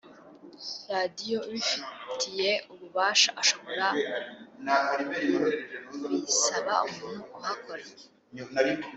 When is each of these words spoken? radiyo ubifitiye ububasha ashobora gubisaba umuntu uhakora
radiyo 0.91 1.37
ubifitiye 1.47 2.49
ububasha 2.73 3.29
ashobora 3.41 3.85
gubisaba 5.99 6.75
umuntu 6.89 7.19
uhakora 7.37 7.83